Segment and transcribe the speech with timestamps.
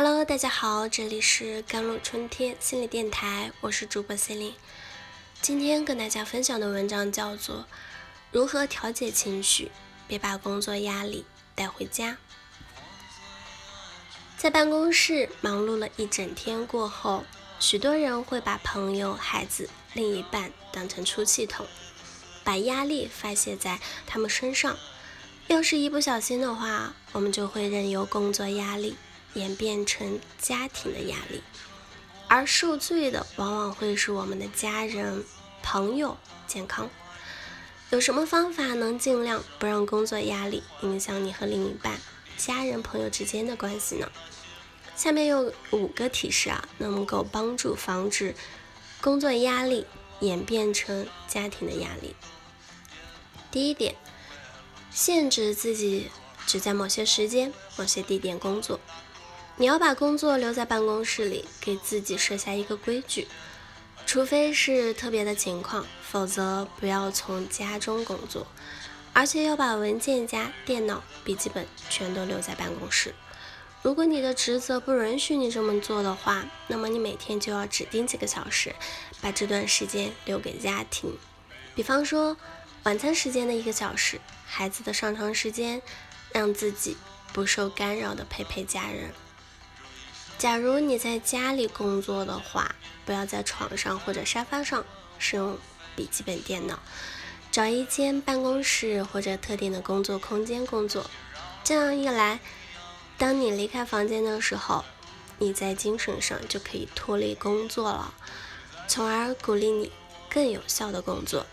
[0.00, 4.54] Hello，大家好，这里是甘露春天心理电台，我是主播 c e l i n e
[5.42, 7.56] 今天跟大家分享的文章叫做
[8.30, 9.72] 《如何调节情绪，
[10.06, 11.24] 别把工作压力
[11.56, 12.12] 带回家》。
[14.36, 17.24] 在办公室忙碌了一整天过后，
[17.58, 21.66] 许多人会把朋友、孩子、另一半当成出气筒，
[22.44, 24.76] 把压力发泄在他们身上。
[25.48, 28.96] 要是一不小心的话，我们就会任由工作压力
[29.34, 31.42] 演变成家庭的压力，
[32.28, 35.24] 而受罪的往往会是我们的家人、
[35.62, 36.90] 朋友、健康。
[37.90, 42.00] 有什么方法能尽量不让工作压力影响你和另一半、
[42.36, 44.10] 家人、朋友之间的关系呢？
[44.96, 48.34] 下面有五个提示啊，能够帮助防止
[49.00, 49.86] 工作压力
[50.20, 52.14] 演变成家庭的压力。
[53.50, 53.94] 第一点。
[54.90, 56.10] 限制自己
[56.46, 58.80] 只在某些时间、某些地点工作。
[59.60, 63.26] 你要把工作留在办公室里，给自己设下一个规矩：
[64.06, 68.46] 除非是特别的情况，否则不要从家中工作。
[69.12, 73.12] 而且要把文件夹、电脑、笔记本全都留在办公室。
[73.82, 78.76] 如果你的职责不允许你这么做的话，那么你每天就要指定几个小时，
[79.20, 81.18] 把这段时间留给家庭。
[81.74, 82.36] 比方说，
[82.84, 84.20] 晚餐时间的一个小时。
[84.46, 85.82] 孩子的上床时间，
[86.32, 86.96] 让自己
[87.32, 89.12] 不受干扰的陪陪家人。
[90.38, 94.84] 假如你在家里工作的话，不要在床上或者沙发上
[95.18, 95.58] 使用
[95.96, 96.78] 笔记本电脑，
[97.50, 101.10] 找一间办公室或者特定的工作空间工作。
[101.64, 102.38] 这样一来，
[103.18, 104.84] 当你离开房间的时候，
[105.38, 108.14] 你在精神上就可以脱离工作了，
[108.86, 109.90] 从而鼓励你
[110.30, 111.46] 更有效的工作，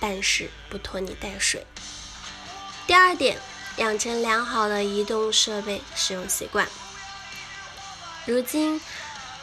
[0.00, 1.64] 办事不拖泥带水。
[2.88, 3.38] 第二点，
[3.76, 6.68] 养成良好的移动设备使用习惯。
[8.26, 8.80] 如今，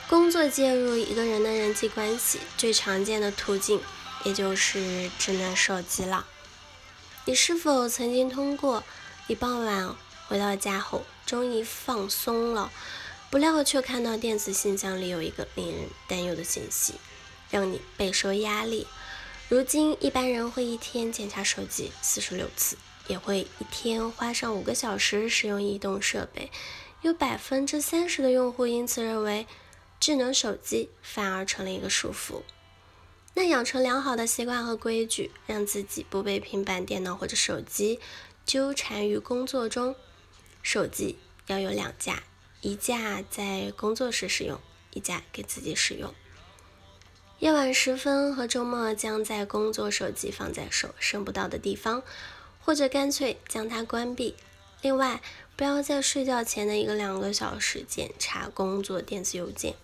[0.09, 3.79] 工作介入一个人的人际关系最常见的途径，
[4.23, 6.25] 也就是智能手机了。
[7.25, 8.83] 你是否曾经通过
[9.27, 9.95] 一傍晚
[10.27, 12.71] 回到家后，终于放松了，
[13.29, 16.95] 不料却看到电子信箱里有一个令人担忧的信息，
[17.51, 18.87] 让你备受压力？
[19.47, 22.77] 如今，一般人会一天检查手机四十六次。
[23.07, 26.49] 也会一天花上五个小时使用移动设备，
[27.01, 29.47] 有百分之三十的用户因此认为
[29.99, 32.41] 智能手机反而成了一个束缚。
[33.33, 37.99] 那养成良好的习惯和规矩，让自己不被平板电脑或者手机
[38.45, 39.95] 纠缠于工作中。
[40.61, 41.17] 手机
[41.47, 42.23] 要有两架，
[42.61, 44.59] 一架在工作时使用，
[44.93, 46.13] 一架给自己使用。
[47.39, 52.03] 夜晚时分和周末将在工作手机放在手伸不到的地方。
[52.63, 54.35] 或者干脆将它关闭。
[54.81, 55.21] 另外，
[55.55, 59.75] 不要在睡觉前的一个两个小时检查工作电子邮件。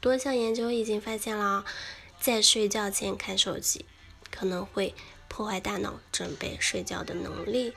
[0.00, 1.64] 多项研究已经发现了，
[2.20, 3.84] 在睡觉前看手机
[4.30, 4.94] 可能会
[5.28, 7.72] 破坏大脑准备睡觉的能力，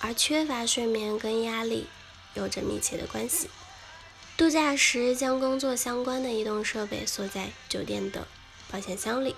[0.00, 1.88] 而缺乏睡眠跟压力
[2.34, 3.50] 有着密切的关系。
[4.36, 8.28] 度假时将工作相关的移动设备锁在酒店的
[8.70, 9.34] 保险箱里，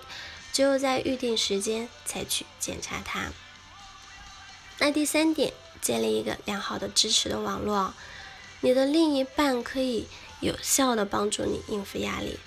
[0.53, 3.33] 只有在预定时间才去检查它。
[4.79, 5.53] 那第三点，
[5.87, 7.95] 建立一个良好的支持的网络，
[8.61, 10.09] 你的另一半可以
[10.41, 12.41] 有效的帮助你应付压力。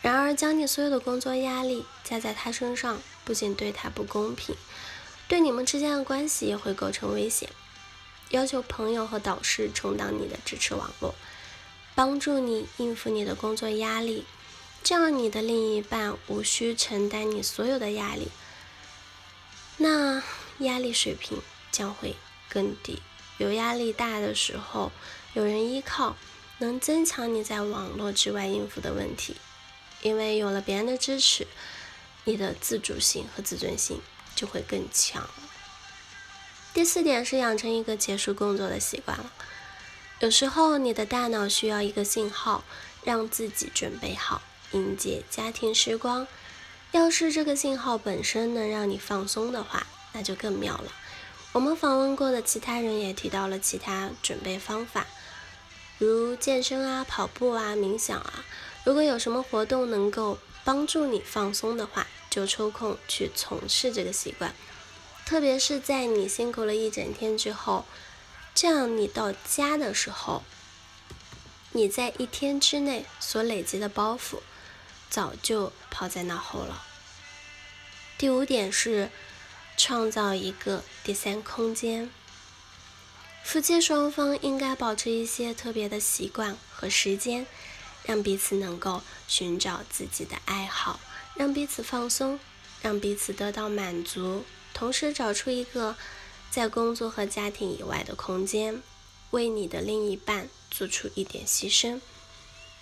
[0.00, 4.54] 然而，将你所有的工作压力加在他身上，不仅对他不公平，
[5.26, 7.48] 对你们之间的关系也会构成危险。
[8.30, 11.16] 要求朋友和导师充当你的支持网络，
[11.96, 14.24] 帮助你应付你的工作压力，
[14.84, 18.28] 这样你的另一半无需承担你所有的压力。
[19.78, 20.22] 那
[20.58, 21.42] 压力水平。
[21.74, 22.14] 将会
[22.54, 23.02] 更低。
[23.38, 24.92] 有压力大的时候，
[25.32, 26.16] 有人依靠，
[26.58, 29.36] 能增强你在网络之外应付的问题。
[30.02, 31.48] 因为有了别人的支持，
[32.24, 34.00] 你的自主性和自尊心
[34.36, 35.28] 就会更强。
[36.72, 39.32] 第四点是养成一个结束工作的习惯了。
[40.20, 42.64] 有时候你的大脑需要一个信号，
[43.02, 44.42] 让自己准备好
[44.72, 46.26] 迎接家庭时光。
[46.92, 50.92] 要是这个信号本身能让你放松的话，那就更妙了。
[51.54, 55.06] 我们访问过的其他人也提到了其他准备方法，
[55.98, 58.44] 如健身啊、跑步啊、冥想啊。
[58.82, 64.52] 如果有什么活动能够帮助你放松的话，就抽空去从事这个习惯。
[65.24, 67.84] 特别是在你辛苦了一整天之后，
[68.52, 70.42] 这样你到家的时候，
[71.70, 74.40] 你在一天之内所累积的包袱
[75.08, 76.82] 早就抛在脑后了。
[78.18, 79.08] 第五点是。
[79.76, 82.10] 创造一个第三空间。
[83.42, 87.46] 夫妻双方应该保持一些特别的习惯和时间，
[88.04, 90.98] 让彼此能够寻找自己的爱好，
[91.34, 92.40] 让彼此放松，
[92.80, 95.94] 让彼此得到满足，同时找出一个
[96.50, 98.82] 在工作和家庭以外的空间，
[99.30, 102.00] 为你的另一半做出一点牺牲，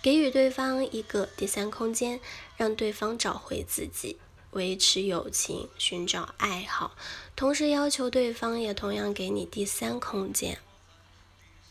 [0.01, 2.21] 给予对方一个第三空间，
[2.57, 4.19] 让对方找回自己。
[4.53, 6.97] 维持友情，寻找爱好，
[7.35, 10.59] 同时要求对方也同样给你第三空间。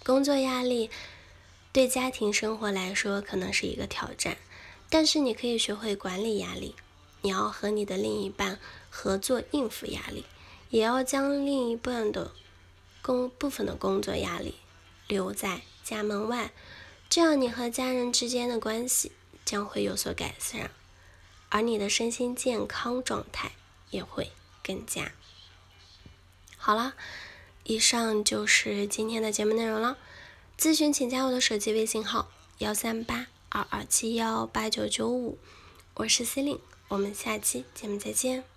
[0.04, 0.90] 工作压力
[1.72, 4.38] 对家庭生活来说可能是一个挑战，
[4.90, 6.76] 但是你可以学会管理压力。
[7.22, 10.26] 你要和你的另一半合作应付压力，
[10.72, 12.32] 也要将另一半的
[13.04, 14.56] 工部分的工作压力
[15.08, 16.52] 留在家门外，
[17.08, 19.12] 这样你和家人之间的关系
[19.46, 20.72] 将会有所改善。
[21.52, 23.52] 而你的身心健康状态
[23.92, 24.32] 也会
[24.64, 25.12] 更加
[26.58, 26.96] 好了。
[27.64, 29.98] 以上就是今天的节目内容了。
[30.58, 35.38] 咨询请加我的手机微信号：幺三八二二七幺八九九五，
[35.96, 38.51] 我是司令，我们下期节目再见。